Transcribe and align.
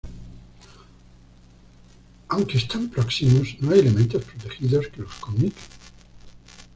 Aunque 2.27 2.57
están 2.57 2.89
próximos, 2.89 3.55
no 3.59 3.69
hay 3.71 3.81
elementos 3.81 4.23
protegidos 4.23 4.87
que 4.87 5.01
los 5.03 5.13
comuniquen. 5.19 5.61